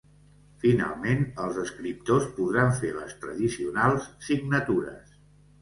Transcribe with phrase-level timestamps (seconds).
[0.61, 5.17] Finalment, els escriptors podran fer les tradicionals signatures.